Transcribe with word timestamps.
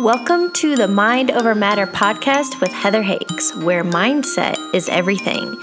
Welcome 0.00 0.50
to 0.54 0.76
the 0.76 0.88
Mind 0.88 1.30
Over 1.30 1.54
Matter 1.54 1.86
podcast 1.86 2.58
with 2.58 2.72
Heather 2.72 3.02
Hakes, 3.02 3.54
where 3.56 3.84
mindset 3.84 4.56
is 4.74 4.88
everything. 4.88 5.54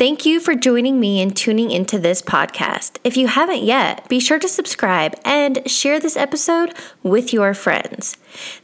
Thank 0.00 0.26
you 0.26 0.40
for 0.40 0.56
joining 0.56 0.98
me 0.98 1.22
and 1.22 1.34
tuning 1.36 1.70
into 1.70 2.00
this 2.00 2.20
podcast. 2.20 2.98
If 3.04 3.16
you 3.16 3.28
haven't 3.28 3.62
yet, 3.62 4.08
be 4.08 4.18
sure 4.18 4.40
to 4.40 4.48
subscribe 4.48 5.14
and 5.24 5.70
share 5.70 6.00
this 6.00 6.16
episode 6.16 6.74
with 7.04 7.32
your 7.32 7.54
friends. 7.54 8.16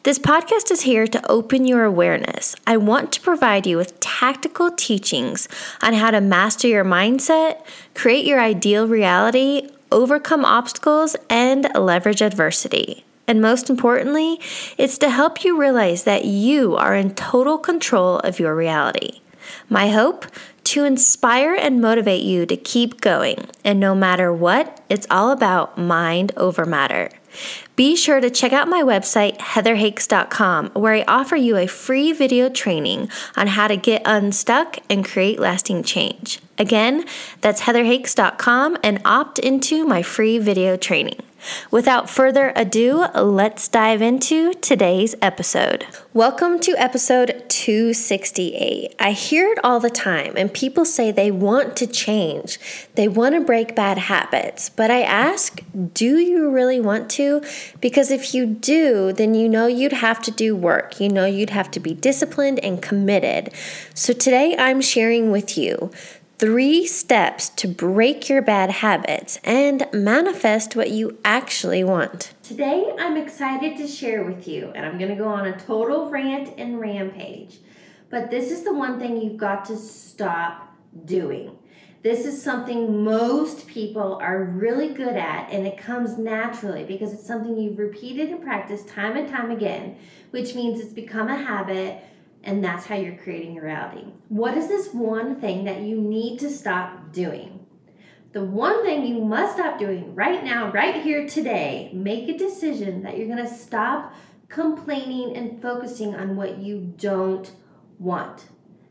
This 0.02 0.18
podcast 0.18 0.72
is 0.72 0.80
here 0.80 1.06
to 1.06 1.30
open 1.30 1.64
your 1.64 1.84
awareness. 1.84 2.56
I 2.66 2.76
want 2.76 3.12
to 3.12 3.20
provide 3.20 3.68
you 3.68 3.76
with 3.76 4.00
tactical 4.00 4.72
teachings 4.72 5.46
on 5.80 5.92
how 5.92 6.10
to 6.10 6.20
master 6.20 6.66
your 6.66 6.84
mindset, 6.84 7.64
create 7.94 8.26
your 8.26 8.40
ideal 8.40 8.88
reality, 8.88 9.70
overcome 9.92 10.44
obstacles, 10.44 11.14
and 11.30 11.68
leverage 11.76 12.20
adversity. 12.20 13.04
And 13.30 13.40
most 13.40 13.70
importantly, 13.70 14.40
it's 14.76 14.98
to 14.98 15.08
help 15.08 15.44
you 15.44 15.56
realize 15.56 16.02
that 16.02 16.24
you 16.24 16.74
are 16.74 16.96
in 16.96 17.14
total 17.14 17.58
control 17.58 18.18
of 18.18 18.40
your 18.40 18.56
reality. 18.56 19.20
My 19.68 19.90
hope? 19.90 20.26
To 20.64 20.82
inspire 20.82 21.54
and 21.54 21.80
motivate 21.80 22.24
you 22.24 22.44
to 22.46 22.56
keep 22.56 23.00
going. 23.00 23.46
And 23.64 23.78
no 23.78 23.94
matter 23.94 24.32
what, 24.32 24.82
it's 24.88 25.06
all 25.12 25.30
about 25.30 25.78
mind 25.78 26.32
over 26.36 26.66
matter. 26.66 27.08
Be 27.76 27.94
sure 27.94 28.20
to 28.20 28.30
check 28.30 28.52
out 28.52 28.66
my 28.66 28.82
website, 28.82 29.38
heatherhakes.com, 29.38 30.70
where 30.70 30.94
I 30.94 31.04
offer 31.06 31.36
you 31.36 31.56
a 31.56 31.68
free 31.68 32.12
video 32.12 32.48
training 32.48 33.10
on 33.36 33.46
how 33.46 33.68
to 33.68 33.76
get 33.76 34.02
unstuck 34.04 34.78
and 34.90 35.04
create 35.04 35.38
lasting 35.38 35.84
change. 35.84 36.40
Again, 36.58 37.04
that's 37.42 37.62
heatherhakes.com 37.62 38.78
and 38.82 39.00
opt 39.04 39.38
into 39.38 39.84
my 39.84 40.02
free 40.02 40.38
video 40.38 40.76
training. 40.76 41.20
Without 41.70 42.10
further 42.10 42.52
ado, 42.54 43.06
let's 43.14 43.68
dive 43.68 44.02
into 44.02 44.52
today's 44.54 45.14
episode. 45.22 45.86
Welcome 46.12 46.60
to 46.60 46.72
episode 46.76 47.44
268. 47.48 48.94
I 48.98 49.12
hear 49.12 49.48
it 49.52 49.58
all 49.64 49.80
the 49.80 49.90
time, 49.90 50.34
and 50.36 50.52
people 50.52 50.84
say 50.84 51.10
they 51.10 51.30
want 51.30 51.76
to 51.76 51.86
change, 51.86 52.58
they 52.94 53.08
want 53.08 53.34
to 53.34 53.40
break 53.40 53.74
bad 53.74 53.98
habits. 53.98 54.68
But 54.68 54.90
I 54.90 55.02
ask, 55.02 55.60
do 55.94 56.18
you 56.18 56.50
really 56.50 56.80
want 56.80 57.08
to? 57.10 57.42
Because 57.80 58.10
if 58.10 58.34
you 58.34 58.46
do, 58.46 59.12
then 59.12 59.34
you 59.34 59.48
know 59.48 59.66
you'd 59.66 59.92
have 59.92 60.20
to 60.22 60.30
do 60.30 60.54
work. 60.54 61.00
You 61.00 61.08
know 61.08 61.26
you'd 61.26 61.50
have 61.50 61.70
to 61.72 61.80
be 61.80 61.94
disciplined 61.94 62.58
and 62.60 62.82
committed. 62.82 63.50
So 63.94 64.12
today 64.12 64.56
I'm 64.58 64.80
sharing 64.80 65.30
with 65.30 65.56
you 65.56 65.90
three 66.40 66.86
steps 66.86 67.50
to 67.50 67.68
break 67.68 68.30
your 68.30 68.40
bad 68.40 68.70
habits 68.70 69.38
and 69.44 69.86
manifest 69.92 70.74
what 70.74 70.90
you 70.90 71.18
actually 71.22 71.84
want. 71.84 72.32
Today, 72.42 72.90
I'm 72.98 73.18
excited 73.18 73.76
to 73.76 73.86
share 73.86 74.24
with 74.24 74.48
you, 74.48 74.72
and 74.74 74.86
I'm 74.86 74.96
going 74.96 75.10
to 75.10 75.22
go 75.22 75.28
on 75.28 75.46
a 75.46 75.60
total 75.60 76.08
rant 76.08 76.54
and 76.56 76.80
rampage. 76.80 77.58
But 78.08 78.30
this 78.30 78.50
is 78.50 78.64
the 78.64 78.72
one 78.72 78.98
thing 78.98 79.20
you've 79.20 79.36
got 79.36 79.66
to 79.66 79.76
stop 79.76 80.74
doing. 81.04 81.58
This 82.02 82.24
is 82.24 82.42
something 82.42 83.04
most 83.04 83.66
people 83.66 84.14
are 84.22 84.42
really 84.42 84.94
good 84.94 85.16
at, 85.16 85.52
and 85.52 85.66
it 85.66 85.76
comes 85.76 86.16
naturally 86.16 86.84
because 86.84 87.12
it's 87.12 87.26
something 87.26 87.58
you've 87.58 87.78
repeated 87.78 88.30
and 88.30 88.42
practiced 88.42 88.88
time 88.88 89.18
and 89.18 89.28
time 89.28 89.50
again, 89.50 89.98
which 90.30 90.54
means 90.54 90.80
it's 90.80 90.94
become 90.94 91.28
a 91.28 91.36
habit 91.36 92.02
and 92.42 92.64
that's 92.64 92.86
how 92.86 92.96
you're 92.96 93.16
creating 93.16 93.54
your 93.54 93.64
reality. 93.64 94.06
What 94.28 94.56
is 94.56 94.68
this 94.68 94.92
one 94.92 95.40
thing 95.40 95.64
that 95.64 95.82
you 95.82 96.00
need 96.00 96.38
to 96.40 96.50
stop 96.50 97.12
doing? 97.12 97.66
The 98.32 98.44
one 98.44 98.84
thing 98.84 99.04
you 99.04 99.22
must 99.24 99.54
stop 99.56 99.78
doing 99.78 100.14
right 100.14 100.44
now, 100.44 100.70
right 100.70 101.02
here 101.02 101.28
today, 101.28 101.90
make 101.92 102.28
a 102.28 102.38
decision 102.38 103.02
that 103.02 103.18
you're 103.18 103.26
going 103.26 103.46
to 103.46 103.52
stop 103.52 104.14
complaining 104.48 105.36
and 105.36 105.60
focusing 105.60 106.14
on 106.14 106.36
what 106.36 106.58
you 106.58 106.94
don't 106.96 107.52
want. 107.98 108.46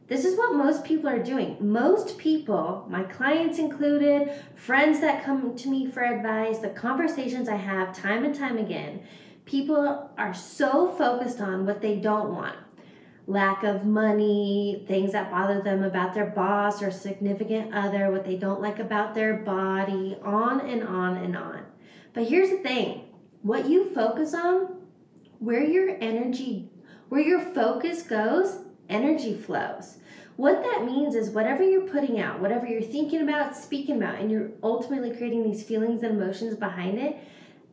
This 0.07 0.25
is 0.25 0.37
what 0.37 0.55
most 0.55 0.83
people 0.83 1.07
are 1.07 1.23
doing. 1.23 1.57
Most 1.59 2.17
people, 2.17 2.85
my 2.89 3.03
clients 3.03 3.59
included, 3.59 4.31
friends 4.55 4.99
that 5.01 5.23
come 5.23 5.55
to 5.55 5.69
me 5.69 5.89
for 5.89 6.01
advice, 6.01 6.59
the 6.59 6.69
conversations 6.69 7.47
I 7.47 7.57
have 7.57 7.95
time 7.95 8.25
and 8.25 8.33
time 8.33 8.57
again, 8.57 9.03
people 9.45 10.11
are 10.17 10.33
so 10.33 10.89
focused 10.91 11.39
on 11.39 11.65
what 11.65 11.81
they 11.81 11.95
don't 11.97 12.33
want 12.33 12.55
lack 13.29 13.63
of 13.63 13.85
money, 13.85 14.83
things 14.87 15.11
that 15.11 15.29
bother 15.29 15.61
them 15.61 15.83
about 15.83 16.15
their 16.15 16.25
boss 16.25 16.81
or 16.81 16.89
significant 16.89 17.71
other, 17.73 18.11
what 18.11 18.25
they 18.25 18.35
don't 18.35 18.59
like 18.59 18.79
about 18.79 19.13
their 19.13 19.35
body, 19.35 20.17
on 20.23 20.59
and 20.61 20.83
on 20.83 21.15
and 21.15 21.37
on. 21.37 21.63
But 22.13 22.27
here's 22.27 22.49
the 22.49 22.57
thing 22.57 23.03
what 23.43 23.69
you 23.69 23.93
focus 23.93 24.33
on, 24.33 24.81
where 25.37 25.63
your 25.63 25.95
energy, 26.01 26.71
where 27.09 27.21
your 27.21 27.39
focus 27.39 28.01
goes, 28.01 28.65
energy 28.89 29.35
flows. 29.35 29.97
What 30.35 30.63
that 30.63 30.85
means 30.85 31.13
is 31.13 31.29
whatever 31.29 31.63
you're 31.63 31.87
putting 31.87 32.19
out, 32.19 32.39
whatever 32.39 32.65
you're 32.65 32.81
thinking 32.81 33.21
about, 33.21 33.55
speaking 33.55 33.97
about, 33.97 34.19
and 34.19 34.31
you're 34.31 34.49
ultimately 34.63 35.15
creating 35.15 35.43
these 35.43 35.63
feelings 35.63 36.01
and 36.01 36.19
emotions 36.19 36.55
behind 36.55 36.97
it, 36.97 37.17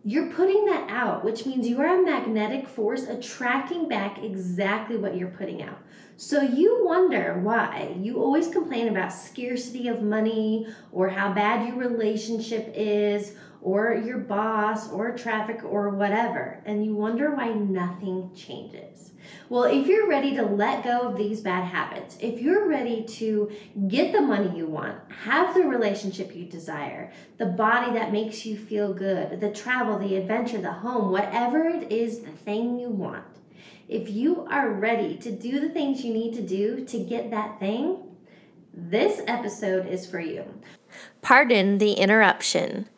you're 0.07 0.31
putting 0.31 0.67
that 0.67 0.89
out, 0.89 1.25
which 1.25 1.47
means 1.47 1.67
you 1.67 1.81
are 1.81 1.99
a 2.01 2.05
magnetic 2.05 2.69
force 2.69 3.09
attracting 3.09 3.89
back 3.89 4.23
exactly 4.23 4.97
what 4.97 5.17
you're 5.17 5.27
putting 5.27 5.61
out. 5.63 5.81
So 6.17 6.43
you 6.43 6.85
wonder 6.85 7.41
why 7.43 7.97
you 7.99 8.23
always 8.23 8.47
complain 8.47 8.87
about 8.87 9.13
scarcity 9.13 9.89
of 9.89 10.03
money 10.03 10.69
or 10.93 11.09
how 11.09 11.33
bad 11.33 11.67
your 11.67 11.77
relationship 11.77 12.73
is 12.77 13.35
or 13.61 13.95
your 13.95 14.19
boss 14.19 14.93
or 14.93 15.11
traffic 15.19 15.65
or 15.65 15.91
whatever, 15.91 16.63
and 16.65 16.85
you 16.85 16.95
wonder 16.95 17.35
why 17.35 17.49
nothing 17.49 18.31
changes. 18.33 19.11
Well, 19.49 19.65
if 19.65 19.87
you're 19.87 20.09
ready 20.09 20.37
to 20.37 20.43
let 20.43 20.85
go 20.85 21.01
of 21.03 21.17
these 21.17 21.41
bad 21.41 21.65
habits, 21.65 22.17
if 22.21 22.41
you're 22.41 22.69
ready 22.69 23.05
to 23.05 23.51
get 23.89 24.13
the 24.13 24.21
money 24.21 24.57
you 24.57 24.67
want, 24.67 24.97
have 25.25 25.55
the 25.55 25.63
relationship 25.63 26.35
you 26.35 26.45
desire, 26.45 27.13
the 27.39 27.47
body 27.47 27.93
that 27.93 28.13
makes 28.13 28.45
you 28.45 28.57
feel 28.57 28.93
good, 28.93 29.41
the 29.41 29.51
travel, 29.51 29.99
the 29.99 30.17
adventure, 30.17 30.61
the 30.61 30.73
home, 30.73 31.11
whatever 31.11 31.65
it 31.65 31.93
is, 31.93 32.21
the 32.21 32.31
thing 32.31 32.79
you 32.79 32.89
want, 32.89 33.25
if 33.89 34.11
you 34.11 34.47
are 34.51 34.71
ready 34.71 35.17
to 35.19 35.31
do 35.31 35.61
the 35.61 35.69
things 35.69 36.05
you 36.05 36.13
need 36.13 36.35
to 36.35 36.43
do 36.43 36.85
to 36.85 36.99
get 36.99 37.31
that 37.31 37.61
thing, 37.61 37.99
this 38.75 39.23
episode 39.27 39.87
is 39.87 40.07
for 40.07 40.21
you. 40.21 40.45
Pardon 41.23 41.79
the 41.79 41.93
interruption. 41.93 42.89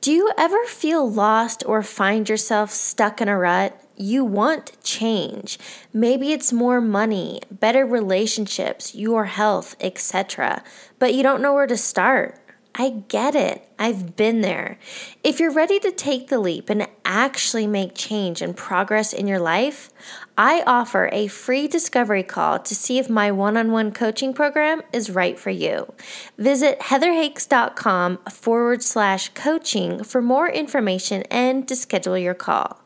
Do 0.00 0.12
you 0.12 0.32
ever 0.36 0.64
feel 0.64 1.08
lost 1.08 1.62
or 1.66 1.82
find 1.82 2.28
yourself 2.28 2.70
stuck 2.70 3.20
in 3.20 3.28
a 3.28 3.38
rut? 3.38 3.78
You 4.00 4.24
want 4.24 4.82
change. 4.82 5.58
Maybe 5.92 6.32
it's 6.32 6.54
more 6.54 6.80
money, 6.80 7.42
better 7.50 7.84
relationships, 7.84 8.94
your 8.94 9.26
health, 9.26 9.76
etc. 9.78 10.64
But 10.98 11.12
you 11.12 11.22
don't 11.22 11.42
know 11.42 11.52
where 11.52 11.66
to 11.66 11.76
start. 11.76 12.40
I 12.74 13.02
get 13.08 13.34
it. 13.34 13.68
I've 13.78 14.16
been 14.16 14.40
there. 14.40 14.78
If 15.22 15.38
you're 15.38 15.52
ready 15.52 15.78
to 15.80 15.92
take 15.92 16.28
the 16.28 16.38
leap 16.38 16.70
and 16.70 16.88
actually 17.04 17.66
make 17.66 17.94
change 17.94 18.40
and 18.40 18.56
progress 18.56 19.12
in 19.12 19.26
your 19.26 19.38
life, 19.38 19.90
I 20.38 20.62
offer 20.66 21.10
a 21.12 21.26
free 21.26 21.68
discovery 21.68 22.22
call 22.22 22.58
to 22.60 22.74
see 22.74 22.98
if 22.98 23.10
my 23.10 23.30
one 23.30 23.58
on 23.58 23.70
one 23.70 23.92
coaching 23.92 24.32
program 24.32 24.80
is 24.94 25.10
right 25.10 25.38
for 25.38 25.50
you. 25.50 25.92
Visit 26.38 26.80
heatherhakes.com 26.80 28.16
forward 28.30 28.82
slash 28.82 29.28
coaching 29.34 30.02
for 30.04 30.22
more 30.22 30.48
information 30.48 31.22
and 31.24 31.68
to 31.68 31.76
schedule 31.76 32.16
your 32.16 32.32
call. 32.32 32.79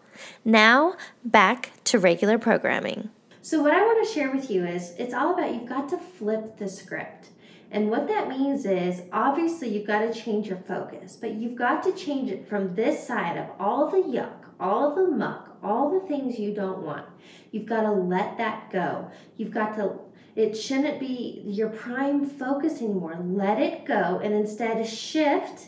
Now, 0.45 0.97
back 1.25 1.73
to 1.85 1.99
regular 1.99 2.39
programming. 2.39 3.11
So, 3.43 3.63
what 3.63 3.73
I 3.73 3.83
want 3.83 4.07
to 4.07 4.13
share 4.13 4.31
with 4.31 4.51
you 4.51 4.65
is 4.65 4.95
it's 4.99 5.13
all 5.13 5.35
about 5.35 5.55
you've 5.55 5.69
got 5.69 5.89
to 5.91 5.99
flip 5.99 6.59
the 6.59 6.69
script. 6.69 7.29
And 7.71 7.91
what 7.91 8.07
that 8.07 8.29
means 8.29 8.65
is 8.65 9.03
obviously 9.13 9.69
you've 9.69 9.87
got 9.87 10.01
to 10.01 10.15
change 10.15 10.47
your 10.47 10.59
focus, 10.59 11.17
but 11.21 11.35
you've 11.35 11.57
got 11.57 11.83
to 11.83 11.93
change 11.93 12.31
it 12.31 12.49
from 12.49 12.75
this 12.75 13.05
side 13.05 13.37
of 13.37 13.49
all 13.59 13.91
the 13.91 13.99
yuck, 13.99 14.45
all 14.61 14.95
the 14.95 15.09
muck, 15.09 15.59
all 15.63 15.91
the 15.91 16.07
things 16.07 16.39
you 16.39 16.55
don't 16.55 16.83
want. 16.83 17.05
You've 17.51 17.67
got 17.67 17.83
to 17.83 17.93
let 17.93 18.39
that 18.39 18.71
go. 18.71 19.11
You've 19.37 19.51
got 19.51 19.77
to, 19.77 19.99
it 20.37 20.55
shouldn't 20.55 21.01
be 21.01 21.43
your 21.45 21.69
prime 21.69 22.25
focus 22.25 22.81
anymore. 22.81 23.19
Let 23.21 23.61
it 23.61 23.85
go 23.85 24.21
and 24.23 24.33
instead 24.33 24.87
shift 24.87 25.67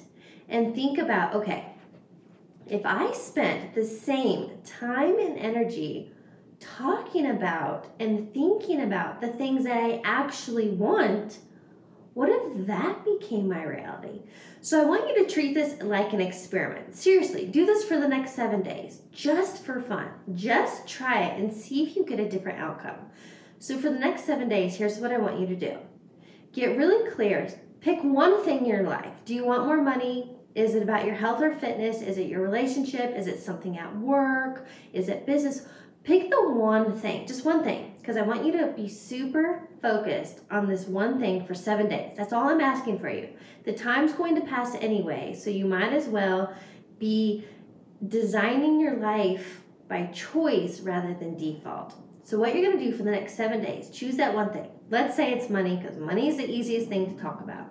and 0.49 0.75
think 0.75 0.99
about 0.99 1.35
okay, 1.35 1.75
if 2.67 2.85
I 2.85 3.13
spent 3.13 3.75
the 3.75 3.85
same 3.85 4.51
time 4.65 5.19
and 5.19 5.39
energy 5.39 6.13
talking 6.59 7.31
about 7.31 7.87
and 8.01 8.33
thinking 8.33 8.83
about 8.83 9.21
the 9.21 9.29
things 9.29 9.65
that 9.65 9.77
I 9.77 10.01
actually 10.05 10.71
want, 10.71 11.39
what 12.15 12.29
if 12.29 12.67
that 12.67 13.05
became 13.05 13.49
my 13.49 13.63
reality? 13.63 14.23
So 14.63 14.81
I 14.81 14.85
want 14.85 15.07
you 15.07 15.23
to 15.23 15.33
treat 15.33 15.55
this 15.55 15.81
like 15.83 16.13
an 16.13 16.21
experiment. 16.21 16.97
Seriously, 16.97 17.47
do 17.47 17.67
this 17.67 17.85
for 17.85 18.01
the 18.01 18.09
next 18.09 18.33
seven 18.33 18.63
days, 18.63 19.03
just 19.13 19.65
for 19.65 19.81
fun. 19.81 20.09
Just 20.35 20.89
try 20.89 21.25
it 21.25 21.39
and 21.39 21.53
see 21.53 21.83
if 21.83 21.95
you 21.95 22.05
get 22.05 22.19
a 22.19 22.29
different 22.29 22.59
outcome. 22.59 22.97
So 23.59 23.77
for 23.77 23.91
the 23.91 23.99
next 23.99 24.25
seven 24.25 24.49
days, 24.49 24.75
here's 24.75 24.99
what 24.99 25.13
I 25.13 25.19
want 25.19 25.39
you 25.39 25.47
to 25.47 25.57
do 25.57 25.79
get 26.53 26.77
really 26.77 27.11
clear. 27.11 27.49
Pick 27.81 28.03
one 28.03 28.43
thing 28.45 28.61
in 28.61 28.65
your 28.65 28.83
life. 28.83 29.13
Do 29.27 29.35
you 29.35 29.45
want 29.45 29.67
more 29.67 29.83
money? 29.83 30.36
Is 30.57 30.75
it 30.75 30.83
about 30.83 31.05
your 31.05 31.15
health 31.15 31.43
or 31.43 31.55
fitness? 31.55 32.01
Is 32.01 32.17
it 32.17 32.29
your 32.29 32.41
relationship? 32.41 33.15
Is 33.15 33.27
it 33.27 33.43
something 33.43 33.77
at 33.77 33.95
work? 33.99 34.67
Is 34.95 35.11
it 35.11 35.27
business? 35.27 35.67
Pick 36.03 36.31
the 36.31 36.49
one 36.51 36.97
thing, 36.97 37.27
just 37.27 37.45
one 37.45 37.63
thing, 37.63 37.93
because 37.99 38.17
I 38.17 38.23
want 38.23 38.47
you 38.47 38.53
to 38.53 38.69
be 38.69 38.89
super 38.89 39.69
focused 39.83 40.41
on 40.51 40.67
this 40.67 40.87
one 40.87 41.21
thing 41.21 41.45
for 41.45 41.53
seven 41.53 41.91
days. 41.91 42.17
That's 42.17 42.33
all 42.33 42.49
I'm 42.49 42.63
asking 42.63 43.01
for 43.01 43.11
you. 43.11 43.29
The 43.65 43.75
time's 43.75 44.15
going 44.15 44.35
to 44.37 44.41
pass 44.41 44.75
anyway, 44.77 45.39
so 45.39 45.51
you 45.51 45.67
might 45.67 45.93
as 45.93 46.07
well 46.07 46.55
be 46.99 47.45
designing 48.09 48.81
your 48.81 48.97
life 48.97 49.61
by 49.89 50.07
choice 50.07 50.81
rather 50.81 51.13
than 51.13 51.37
default. 51.37 51.95
So, 52.23 52.39
what 52.39 52.55
you're 52.55 52.65
going 52.65 52.79
to 52.79 52.91
do 52.91 52.97
for 52.97 53.03
the 53.03 53.11
next 53.11 53.35
seven 53.35 53.61
days, 53.61 53.91
choose 53.91 54.17
that 54.17 54.35
one 54.35 54.53
thing. 54.55 54.71
Let's 54.89 55.17
say 55.17 55.33
it's 55.33 55.51
money, 55.51 55.77
because 55.77 55.99
money 55.99 56.29
is 56.29 56.39
the 56.39 56.49
easiest 56.49 56.89
thing 56.89 57.15
to 57.15 57.23
talk 57.23 57.43
about. 57.43 57.67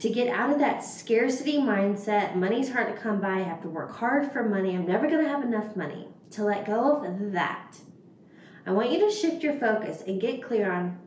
To 0.00 0.08
get 0.08 0.28
out 0.28 0.50
of 0.50 0.58
that 0.60 0.82
scarcity 0.82 1.58
mindset, 1.58 2.34
money's 2.34 2.72
hard 2.72 2.88
to 2.88 3.00
come 3.00 3.20
by, 3.20 3.34
I 3.34 3.40
have 3.40 3.60
to 3.62 3.68
work 3.68 3.94
hard 3.94 4.32
for 4.32 4.42
money, 4.42 4.74
I'm 4.74 4.86
never 4.86 5.06
going 5.06 5.22
to 5.22 5.28
have 5.28 5.44
enough 5.44 5.76
money 5.76 6.08
to 6.30 6.44
let 6.44 6.64
go 6.64 7.04
of 7.04 7.32
that. 7.32 7.76
I 8.64 8.72
want 8.72 8.90
you 8.90 9.00
to 9.00 9.14
shift 9.14 9.42
your 9.42 9.58
focus 9.58 10.02
and 10.06 10.18
get 10.18 10.42
clear 10.42 10.72
on 10.72 10.98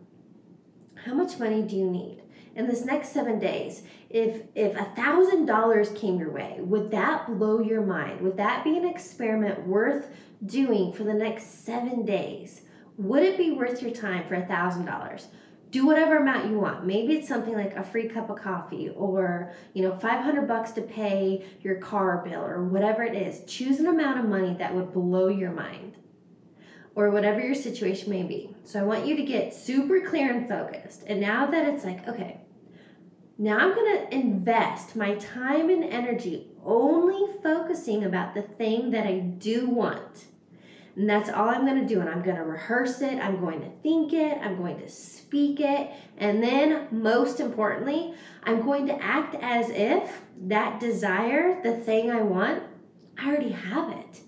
how 1.06 1.16
much 1.16 1.40
money 1.40 1.64
do 1.64 1.76
you 1.76 1.90
need 1.90 2.22
in 2.56 2.68
this 2.68 2.86
next 2.86 3.10
seven 3.10 3.40
days. 3.40 3.82
If 4.12 4.44
if 4.54 4.78
a 4.78 4.86
thousand 4.96 5.48
dollars 5.48 5.90
came 5.96 6.20
your 6.20 6.32
way, 6.32 6.58
would 6.60 6.92
that 6.92 7.26
blow 7.26 7.62
your 7.62 7.82
mind? 7.82 8.22
Would 8.22 8.38
that 8.38 8.64
be 8.64 8.78
an 8.78 8.86
experiment 8.86 9.66
worth 9.66 10.10
doing 10.46 10.94
for 10.94 11.04
the 11.04 11.16
next 11.16 11.66
seven 11.66 12.06
days? 12.06 12.62
Would 12.98 13.24
it 13.24 13.38
be 13.38 13.52
worth 13.54 13.82
your 13.82 13.92
time 13.92 14.28
for 14.28 14.36
a 14.36 14.46
thousand 14.46 14.86
dollars? 14.86 15.28
Do 15.74 15.88
whatever 15.88 16.18
amount 16.18 16.52
you 16.52 16.60
want. 16.60 16.86
Maybe 16.86 17.16
it's 17.16 17.28
something 17.28 17.56
like 17.56 17.76
a 17.76 17.84
free 17.84 18.08
cup 18.08 18.30
of 18.30 18.38
coffee 18.38 18.90
or, 18.96 19.52
you 19.74 19.82
know, 19.82 19.98
500 19.98 20.48
bucks 20.48 20.72
to 20.74 20.84
pay 20.84 21.44
your 21.62 21.78
car 21.78 22.24
bill 22.24 22.46
or 22.46 22.64
whatever 22.64 23.04
it 23.04 23.16
is. 23.16 23.44
Choose 23.52 23.80
an 23.80 23.88
amount 23.88 24.20
of 24.20 24.26
money 24.26 24.56
that 24.60 24.76
would 24.76 24.94
blow 24.94 25.30
your 25.30 25.52
mind 25.52 25.98
or 26.94 27.10
whatever 27.10 27.40
your 27.40 27.56
situation 27.56 28.12
may 28.12 28.22
be. 28.22 28.56
So 28.64 28.80
I 28.80 28.84
want 28.84 29.08
you 29.08 29.16
to 29.18 29.24
get 29.24 29.52
super 29.52 30.00
clear 30.02 30.32
and 30.32 30.48
focused. 30.48 31.06
And 31.08 31.20
now 31.20 31.48
that 31.48 31.68
it's 31.68 31.84
like, 31.84 32.08
okay, 32.08 32.42
now 33.40 33.58
I'm 33.58 33.74
going 33.74 33.98
to 33.98 34.16
invest 34.16 34.96
my 34.96 35.16
time 35.16 35.72
and 35.72 35.84
energy 35.84 36.52
only 36.64 37.34
focusing 37.42 38.04
about 38.04 38.36
the 38.36 38.44
thing 38.44 38.92
that 38.92 39.08
I 39.08 39.22
do 39.22 39.68
want. 39.68 40.26
And 40.96 41.10
that's 41.10 41.30
all 41.30 41.50
I'm 41.50 41.66
going 41.66 41.86
to 41.86 41.94
do. 41.94 42.02
And 42.02 42.10
I'm 42.10 42.22
going 42.22 42.36
to 42.36 42.44
rehearse 42.44 43.02
it. 43.02 43.18
I'm 43.18 43.40
going 43.40 43.62
to 43.62 43.70
think 43.82 44.14
it. 44.14 44.38
I'm 44.42 44.58
going 44.58 44.80
to 44.80 44.90
speak 44.90 45.60
it. 45.60 45.90
And 46.18 46.44
then, 46.44 46.88
most 46.92 47.40
importantly, 47.40 48.14
I'm 48.44 48.62
going 48.62 48.86
to 48.88 49.04
act 49.04 49.36
as 49.42 49.70
if 49.72 50.22
that 50.44 50.80
desire, 50.80 51.62
the 51.64 51.76
thing 51.76 52.12
I 52.12 52.22
want, 52.22 52.64
I 53.18 53.28
already 53.28 53.52
have 53.52 53.90
it. 53.92 54.22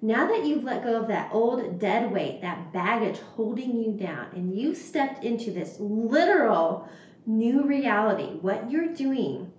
Now 0.00 0.28
that 0.28 0.44
you've 0.44 0.64
let 0.64 0.84
go 0.84 1.00
of 1.00 1.08
that 1.08 1.30
old 1.32 1.80
dead 1.80 2.12
weight, 2.12 2.40
that 2.40 2.72
baggage 2.72 3.18
holding 3.18 3.82
you 3.82 3.92
down, 3.92 4.28
and 4.32 4.56
you've 4.56 4.76
stepped 4.76 5.24
into 5.24 5.50
this 5.50 5.76
literal 5.80 6.88
new 7.26 7.66
reality, 7.66 8.38
what 8.40 8.70
you're 8.70 8.94
doing 8.94 9.52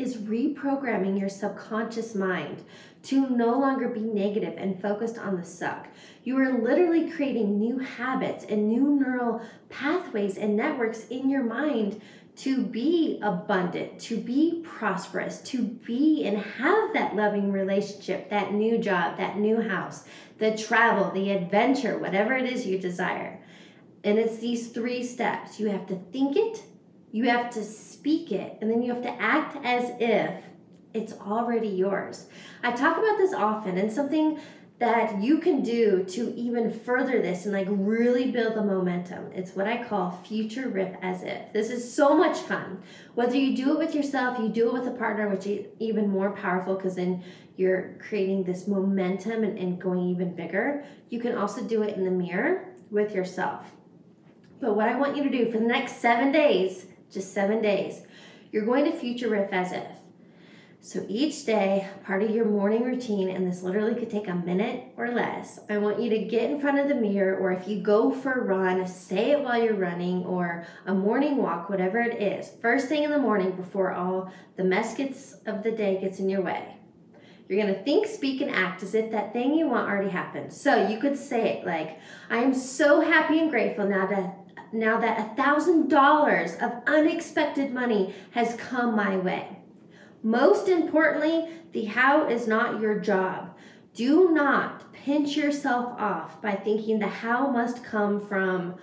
is 0.00 0.16
reprogramming 0.16 1.18
your 1.18 1.28
subconscious 1.28 2.14
mind 2.14 2.64
to 3.02 3.28
no 3.30 3.58
longer 3.58 3.88
be 3.88 4.00
negative 4.00 4.54
and 4.56 4.80
focused 4.80 5.18
on 5.18 5.36
the 5.36 5.44
suck. 5.44 5.88
You 6.24 6.38
are 6.38 6.52
literally 6.52 7.10
creating 7.10 7.58
new 7.58 7.78
habits 7.78 8.44
and 8.44 8.68
new 8.68 8.98
neural 8.98 9.42
pathways 9.68 10.36
and 10.36 10.56
networks 10.56 11.06
in 11.08 11.30
your 11.30 11.44
mind 11.44 12.00
to 12.36 12.62
be 12.62 13.18
abundant, 13.22 13.98
to 14.00 14.16
be 14.16 14.62
prosperous, 14.64 15.40
to 15.42 15.62
be 15.62 16.24
and 16.24 16.38
have 16.38 16.92
that 16.94 17.14
loving 17.14 17.52
relationship, 17.52 18.30
that 18.30 18.54
new 18.54 18.78
job, 18.78 19.18
that 19.18 19.38
new 19.38 19.60
house, 19.60 20.04
the 20.38 20.56
travel, 20.56 21.10
the 21.10 21.30
adventure, 21.30 21.98
whatever 21.98 22.32
it 22.34 22.50
is 22.50 22.66
you 22.66 22.78
desire. 22.78 23.38
And 24.04 24.18
it's 24.18 24.38
these 24.38 24.68
three 24.68 25.04
steps. 25.04 25.60
You 25.60 25.68
have 25.68 25.86
to 25.88 25.96
think 26.12 26.36
it, 26.36 26.62
you 27.12 27.28
have 27.28 27.50
to 27.50 27.64
speak 27.64 28.32
it, 28.32 28.58
and 28.60 28.70
then 28.70 28.82
you 28.82 28.92
have 28.92 29.02
to 29.02 29.22
act 29.22 29.56
as 29.64 29.92
if 29.98 30.44
it's 30.94 31.12
already 31.14 31.68
yours. 31.68 32.26
I 32.62 32.72
talk 32.72 32.98
about 32.98 33.18
this 33.18 33.32
often, 33.32 33.78
and 33.78 33.92
something 33.92 34.38
that 34.80 35.22
you 35.22 35.38
can 35.38 35.62
do 35.62 36.02
to 36.04 36.34
even 36.34 36.70
further 36.70 37.20
this 37.20 37.44
and 37.44 37.52
like 37.52 37.66
really 37.68 38.30
build 38.30 38.54
the 38.54 38.62
momentum. 38.62 39.30
It's 39.34 39.54
what 39.54 39.66
I 39.66 39.84
call 39.84 40.10
future 40.26 40.70
riff 40.70 40.96
as 41.02 41.22
if. 41.22 41.52
This 41.52 41.68
is 41.68 41.94
so 41.94 42.16
much 42.16 42.38
fun. 42.38 42.82
Whether 43.14 43.36
you 43.36 43.54
do 43.54 43.72
it 43.72 43.78
with 43.78 43.94
yourself, 43.94 44.38
you 44.38 44.48
do 44.48 44.68
it 44.68 44.72
with 44.72 44.88
a 44.88 44.96
partner, 44.96 45.28
which 45.28 45.46
is 45.46 45.66
even 45.80 46.08
more 46.08 46.30
powerful 46.30 46.76
because 46.76 46.94
then 46.94 47.22
you're 47.56 47.98
creating 48.08 48.44
this 48.44 48.66
momentum 48.66 49.44
and, 49.44 49.58
and 49.58 49.78
going 49.78 50.00
even 50.08 50.34
bigger. 50.34 50.82
You 51.10 51.20
can 51.20 51.36
also 51.36 51.62
do 51.62 51.82
it 51.82 51.98
in 51.98 52.06
the 52.06 52.10
mirror 52.10 52.64
with 52.90 53.14
yourself. 53.14 53.66
But 54.62 54.76
what 54.76 54.88
I 54.88 54.96
want 54.96 55.14
you 55.14 55.24
to 55.24 55.30
do 55.30 55.52
for 55.52 55.58
the 55.58 55.66
next 55.66 55.96
seven 55.96 56.32
days, 56.32 56.86
just 57.10 57.34
seven 57.34 57.60
days, 57.60 58.02
you're 58.52 58.66
going 58.66 58.84
to 58.84 58.92
future 58.92 59.28
riff 59.28 59.52
as 59.52 59.72
if. 59.72 59.86
So 60.82 61.04
each 61.08 61.44
day, 61.44 61.86
part 62.06 62.22
of 62.22 62.30
your 62.30 62.46
morning 62.46 62.84
routine, 62.84 63.28
and 63.28 63.46
this 63.46 63.62
literally 63.62 63.94
could 63.94 64.08
take 64.08 64.28
a 64.28 64.34
minute 64.34 64.84
or 64.96 65.10
less, 65.10 65.60
I 65.68 65.76
want 65.76 66.00
you 66.00 66.08
to 66.08 66.18
get 66.18 66.50
in 66.50 66.58
front 66.58 66.78
of 66.78 66.88
the 66.88 66.94
mirror, 66.94 67.36
or 67.36 67.52
if 67.52 67.68
you 67.68 67.82
go 67.82 68.10
for 68.10 68.32
a 68.32 68.44
run, 68.44 68.86
say 68.86 69.32
it 69.32 69.44
while 69.44 69.62
you're 69.62 69.74
running, 69.74 70.24
or 70.24 70.66
a 70.86 70.94
morning 70.94 71.36
walk, 71.36 71.68
whatever 71.68 72.00
it 72.00 72.22
is, 72.22 72.50
first 72.62 72.88
thing 72.88 73.02
in 73.02 73.10
the 73.10 73.18
morning 73.18 73.50
before 73.52 73.92
all 73.92 74.32
the 74.56 74.64
mess 74.64 74.96
gets 74.96 75.34
of 75.44 75.62
the 75.62 75.70
day 75.70 76.00
gets 76.00 76.18
in 76.18 76.30
your 76.30 76.40
way. 76.40 76.76
You're 77.46 77.60
gonna 77.60 77.82
think, 77.82 78.06
speak, 78.06 78.40
and 78.40 78.50
act 78.50 78.82
as 78.82 78.94
if 78.94 79.10
that 79.10 79.34
thing 79.34 79.52
you 79.52 79.68
want 79.68 79.86
already 79.86 80.08
happened. 80.08 80.50
So 80.50 80.88
you 80.88 80.98
could 80.98 81.18
say 81.18 81.58
it 81.58 81.66
like, 81.66 81.98
I 82.30 82.38
am 82.38 82.54
so 82.54 83.02
happy 83.02 83.38
and 83.38 83.50
grateful 83.50 83.86
now 83.86 84.06
that 84.06 84.39
now 84.72 85.00
that 85.00 85.18
a 85.18 85.34
thousand 85.34 85.88
dollars 85.88 86.54
of 86.60 86.72
unexpected 86.86 87.72
money 87.72 88.14
has 88.32 88.54
come 88.54 88.94
my 88.94 89.16
way. 89.16 89.58
Most 90.22 90.68
importantly, 90.68 91.48
the 91.72 91.84
how 91.84 92.28
is 92.28 92.46
not 92.46 92.80
your 92.80 92.98
job. 92.98 93.56
Do 93.94 94.30
not 94.30 94.92
pinch 94.92 95.36
yourself 95.36 95.98
off 95.98 96.40
by 96.40 96.52
thinking 96.52 96.98
the 96.98 97.08
how 97.08 97.50
must 97.50 97.82
come 97.82 98.20
from 98.20 98.76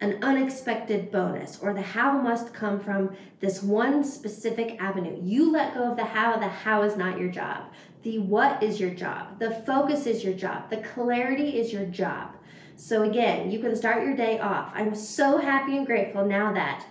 an 0.00 0.18
unexpected 0.22 1.12
bonus 1.12 1.58
or 1.60 1.74
the 1.74 1.82
how 1.82 2.12
must 2.12 2.54
come 2.54 2.80
from 2.80 3.14
this 3.40 3.62
one 3.62 4.02
specific 4.02 4.80
avenue. 4.80 5.18
You 5.22 5.50
let 5.50 5.74
go 5.74 5.90
of 5.90 5.96
the 5.96 6.04
how, 6.04 6.38
the 6.38 6.48
how 6.48 6.82
is 6.82 6.96
not 6.96 7.18
your 7.18 7.30
job. 7.30 7.64
The 8.02 8.18
what 8.18 8.62
is 8.62 8.80
your 8.80 8.90
job. 8.90 9.38
The 9.38 9.50
focus 9.50 10.06
is 10.06 10.24
your 10.24 10.32
job. 10.32 10.70
The 10.70 10.78
clarity 10.78 11.58
is 11.58 11.72
your 11.72 11.84
job. 11.84 12.34
So, 12.76 13.02
again, 13.02 13.50
you 13.50 13.58
can 13.58 13.76
start 13.76 14.04
your 14.04 14.16
day 14.16 14.38
off. 14.38 14.72
I'm 14.74 14.94
so 14.94 15.36
happy 15.36 15.76
and 15.76 15.86
grateful 15.86 16.24
now 16.24 16.50
that 16.54 16.86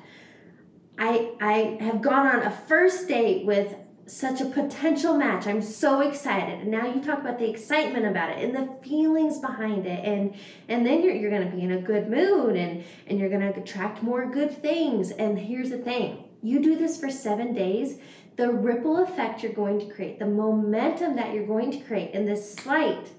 I, 0.99 1.31
I 1.41 1.83
have 1.83 2.01
gone 2.01 2.27
on 2.27 2.43
a 2.43 2.51
first 2.51 3.07
date 3.07 3.43
with 3.43 3.73
such 4.09 4.41
a 4.41 4.45
potential 4.45 5.15
match. 5.15 5.45
I'm 5.47 5.61
so 5.61 6.01
excited. 6.01 6.61
And 6.61 6.71
now 6.71 6.87
you 6.87 7.01
talk 7.01 7.19
about 7.19 7.37
the 7.37 7.49
excitement 7.49 8.05
about 8.05 8.31
it 8.31 8.43
and 8.43 8.55
the 8.55 8.73
feelings 8.83 9.39
behind 9.39 9.85
it. 9.85 10.03
And 10.03 10.35
and 10.67 10.85
then 10.85 11.03
you're 11.03 11.13
you're 11.13 11.31
gonna 11.31 11.55
be 11.55 11.61
in 11.61 11.71
a 11.71 11.81
good 11.81 12.09
mood 12.09 12.55
and, 12.55 12.83
and 13.07 13.19
you're 13.19 13.29
gonna 13.29 13.53
attract 13.55 14.01
more 14.01 14.25
good 14.25 14.61
things. 14.61 15.11
And 15.11 15.37
here's 15.37 15.69
the 15.69 15.77
thing. 15.77 16.25
You 16.41 16.59
do 16.59 16.77
this 16.77 16.99
for 16.99 17.09
seven 17.09 17.53
days, 17.53 17.99
the 18.35 18.49
ripple 18.49 19.03
effect 19.03 19.43
you're 19.43 19.51
going 19.51 19.79
to 19.79 19.85
create, 19.93 20.17
the 20.17 20.25
momentum 20.25 21.15
that 21.17 21.33
you're 21.33 21.45
going 21.45 21.71
to 21.71 21.79
create 21.79 22.11
and 22.13 22.27
this 22.27 22.53
slight 22.55 23.09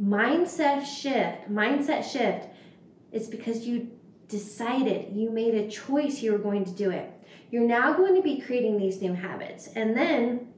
mindset 0.00 0.84
shift, 0.84 1.50
mindset 1.50 2.04
shift, 2.04 2.48
is 3.10 3.28
because 3.28 3.66
you 3.66 3.90
decided, 4.28 5.14
you 5.14 5.30
made 5.30 5.54
a 5.54 5.68
choice 5.68 6.22
you 6.22 6.32
were 6.32 6.38
going 6.38 6.64
to 6.64 6.72
do 6.72 6.90
it. 6.90 7.10
You're 7.52 7.68
now 7.68 7.92
going 7.92 8.14
to 8.14 8.22
be 8.22 8.40
creating 8.40 8.78
these 8.78 9.02
new 9.02 9.12
habits. 9.12 9.68
And 9.76 9.94
then 9.94 10.48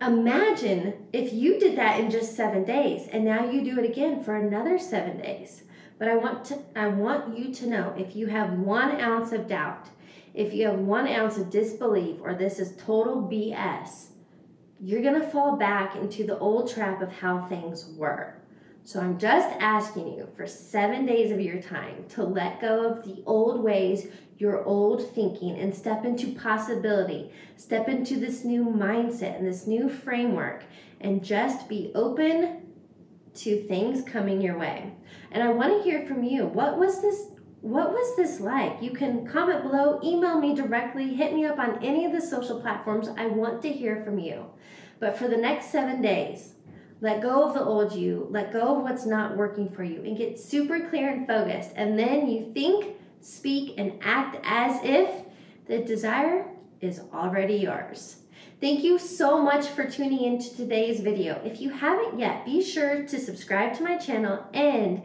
imagine 0.00 1.08
if 1.12 1.32
you 1.32 1.58
did 1.58 1.76
that 1.76 1.98
in 1.98 2.12
just 2.12 2.36
7 2.36 2.64
days 2.64 3.08
and 3.10 3.24
now 3.24 3.50
you 3.50 3.64
do 3.64 3.76
it 3.80 3.90
again 3.90 4.22
for 4.22 4.36
another 4.36 4.78
7 4.78 5.18
days. 5.18 5.64
But 5.98 6.06
I 6.06 6.14
want 6.14 6.44
to 6.46 6.60
I 6.76 6.86
want 6.86 7.36
you 7.36 7.52
to 7.54 7.66
know 7.66 7.92
if 7.98 8.14
you 8.14 8.28
have 8.28 8.52
1 8.52 9.00
ounce 9.00 9.32
of 9.32 9.48
doubt, 9.48 9.88
if 10.32 10.54
you 10.54 10.68
have 10.68 10.78
1 10.78 11.08
ounce 11.08 11.38
of 11.38 11.50
disbelief 11.50 12.18
or 12.22 12.34
this 12.34 12.60
is 12.60 12.76
total 12.76 13.22
BS, 13.22 14.10
you're 14.78 15.02
to 15.02 15.26
fall 15.26 15.56
back 15.56 15.96
into 15.96 16.24
the 16.24 16.38
old 16.38 16.72
trap 16.72 17.02
of 17.02 17.10
how 17.10 17.48
things 17.48 17.92
were. 17.96 18.42
So 18.84 19.00
I'm 19.00 19.18
just 19.18 19.48
asking 19.60 20.08
you 20.08 20.28
for 20.36 20.46
seven 20.46 21.06
days 21.06 21.30
of 21.30 21.40
your 21.40 21.62
time 21.62 22.04
to 22.10 22.24
let 22.24 22.60
go 22.60 22.84
of 22.84 23.04
the 23.04 23.22
old 23.26 23.62
ways, 23.62 24.08
your 24.42 24.64
old 24.64 25.08
thinking, 25.14 25.56
and 25.56 25.72
step 25.72 26.04
into 26.04 26.34
possibility. 26.34 27.30
Step 27.56 27.88
into 27.88 28.18
this 28.18 28.44
new 28.44 28.64
mindset 28.64 29.38
and 29.38 29.46
this 29.46 29.68
new 29.68 29.88
framework, 29.88 30.64
and 31.00 31.22
just 31.22 31.68
be 31.68 31.92
open 31.94 32.60
to 33.34 33.62
things 33.68 34.02
coming 34.02 34.42
your 34.42 34.58
way. 34.58 34.92
And 35.30 35.44
I 35.44 35.50
want 35.50 35.72
to 35.72 35.88
hear 35.88 36.04
from 36.06 36.24
you. 36.24 36.46
What 36.46 36.76
was 36.76 37.00
this? 37.00 37.28
What 37.60 37.92
was 37.92 38.16
this 38.16 38.40
like? 38.40 38.82
You 38.82 38.90
can 38.90 39.24
comment 39.24 39.62
below, 39.62 40.00
email 40.02 40.40
me 40.40 40.56
directly, 40.56 41.14
hit 41.14 41.32
me 41.32 41.46
up 41.46 41.60
on 41.60 41.78
any 41.84 42.04
of 42.04 42.10
the 42.10 42.20
social 42.20 42.60
platforms. 42.60 43.08
I 43.16 43.26
want 43.26 43.62
to 43.62 43.70
hear 43.70 44.02
from 44.04 44.18
you. 44.18 44.46
But 44.98 45.16
for 45.16 45.28
the 45.28 45.36
next 45.36 45.70
seven 45.70 46.02
days, 46.02 46.54
let 47.00 47.22
go 47.22 47.44
of 47.44 47.54
the 47.54 47.62
old 47.62 47.92
you, 47.92 48.26
let 48.30 48.52
go 48.52 48.74
of 48.74 48.82
what's 48.82 49.06
not 49.06 49.36
working 49.36 49.70
for 49.70 49.84
you, 49.84 50.02
and 50.02 50.16
get 50.16 50.40
super 50.40 50.88
clear 50.88 51.10
and 51.10 51.28
focused. 51.28 51.70
And 51.76 51.96
then 51.96 52.28
you 52.28 52.50
think, 52.52 52.96
speak, 53.22 53.74
and 53.78 53.98
act 54.02 54.38
as 54.44 54.80
if 54.82 55.24
the 55.66 55.78
desire 55.78 56.46
is 56.80 57.00
already 57.14 57.54
yours. 57.54 58.16
Thank 58.60 58.84
you 58.84 58.98
so 58.98 59.40
much 59.42 59.66
for 59.66 59.88
tuning 59.88 60.20
in 60.20 60.38
to 60.38 60.56
today's 60.56 61.00
video. 61.00 61.40
If 61.44 61.60
you 61.60 61.70
haven't 61.70 62.18
yet, 62.18 62.44
be 62.44 62.62
sure 62.62 63.02
to 63.04 63.18
subscribe 63.18 63.74
to 63.78 63.82
my 63.82 63.96
channel 63.96 64.44
and 64.52 65.02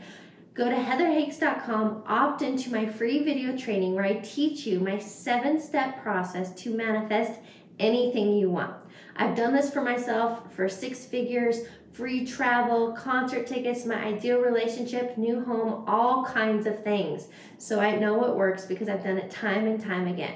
go 0.54 0.70
to 0.70 0.76
heatherhakes.com, 0.76 2.04
opt 2.08 2.42
into 2.42 2.72
my 2.72 2.88
free 2.88 3.24
video 3.24 3.56
training 3.56 3.94
where 3.96 4.06
I 4.06 4.16
teach 4.16 4.66
you 4.66 4.80
my 4.80 5.00
seven 5.00 5.60
step 5.60 6.02
process 6.02 6.54
to 6.62 6.76
manifest 6.76 7.40
anything 7.80 8.34
you 8.34 8.50
want. 8.50 8.76
I've 9.16 9.36
done 9.36 9.54
this 9.54 9.72
for 9.72 9.82
myself 9.82 10.54
for 10.54 10.68
six 10.68 11.06
figures, 11.06 11.62
free 11.98 12.26
travel, 12.26 12.92
concert 12.92 13.48
tickets, 13.48 13.84
my 13.84 13.96
ideal 13.96 14.40
relationship, 14.40 15.18
new 15.18 15.44
home, 15.44 15.84
all 15.88 16.24
kinds 16.24 16.68
of 16.68 16.84
things. 16.84 17.28
So 17.58 17.80
I 17.80 17.96
know 17.96 18.26
it 18.26 18.36
works 18.36 18.66
because 18.66 18.88
I've 18.88 19.04
done 19.04 19.18
it 19.18 19.32
time 19.32 19.66
and 19.66 19.82
time 19.82 20.08
again. 20.08 20.36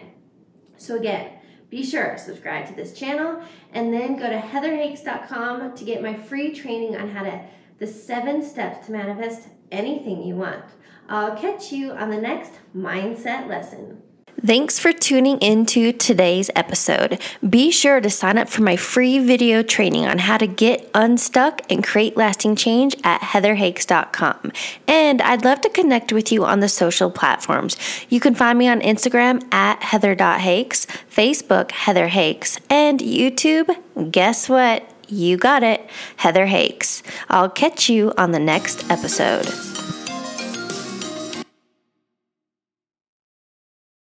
So 0.77 0.95
again, 0.95 1.33
be 1.69 1.85
sure 1.85 2.17
subscribe 2.17 2.65
to 2.67 2.73
this 2.73 2.93
channel 2.93 3.43
and 3.71 3.93
then 3.93 4.17
go 4.17 4.27
to 4.27 4.39
heatherhakes.com 4.39 5.75
to 5.75 5.83
get 5.85 6.01
my 6.01 6.15
free 6.15 6.51
training 6.51 6.97
on 6.97 7.09
how 7.09 7.23
to 7.23 7.41
the 7.77 7.87
seven 7.87 8.43
steps 8.43 8.87
to 8.87 8.91
manifest 8.91 9.47
anything 9.71 10.23
you 10.23 10.35
want. 10.35 10.65
I'll 11.07 11.35
catch 11.35 11.71
you 11.71 11.91
on 11.91 12.09
the 12.09 12.21
next 12.21 12.53
mindset 12.75 13.47
lesson. 13.47 14.01
Thanks 14.43 14.79
for 14.79 14.91
tuning 14.91 15.37
into 15.39 15.91
today's 15.93 16.49
episode. 16.55 17.21
Be 17.47 17.69
sure 17.69 18.01
to 18.01 18.09
sign 18.09 18.39
up 18.39 18.49
for 18.49 18.63
my 18.63 18.75
free 18.75 19.19
video 19.19 19.61
training 19.61 20.07
on 20.07 20.17
how 20.17 20.37
to 20.37 20.47
get 20.47 20.89
unstuck 20.95 21.61
and 21.69 21.83
create 21.83 22.17
lasting 22.17 22.55
change 22.55 22.95
at 23.03 23.21
heatherhakes.com. 23.21 24.51
And 24.87 25.21
I'd 25.21 25.45
love 25.45 25.61
to 25.61 25.69
connect 25.69 26.11
with 26.11 26.31
you 26.31 26.43
on 26.43 26.59
the 26.59 26.69
social 26.69 27.11
platforms. 27.11 27.77
You 28.09 28.19
can 28.19 28.33
find 28.33 28.57
me 28.57 28.67
on 28.67 28.81
Instagram 28.81 29.43
at 29.53 29.83
heather.hakes, 29.83 30.87
Facebook 31.09 31.71
Heather 31.71 32.07
Hakes, 32.07 32.59
and 32.67 32.99
YouTube. 32.99 33.75
Guess 34.11 34.49
what? 34.49 34.89
You 35.07 35.37
got 35.37 35.61
it, 35.61 35.87
Heather 36.15 36.47
Hakes. 36.47 37.03
I'll 37.29 37.49
catch 37.49 37.89
you 37.89 38.13
on 38.17 38.31
the 38.31 38.39
next 38.39 38.89
episode. 38.89 39.70